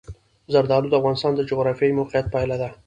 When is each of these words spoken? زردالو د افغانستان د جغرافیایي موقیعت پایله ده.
زردالو 0.53 0.87
د 0.89 0.93
افغانستان 0.99 1.31
د 1.35 1.41
جغرافیایي 1.49 1.97
موقیعت 1.99 2.25
پایله 2.33 2.55
ده. 2.61 2.69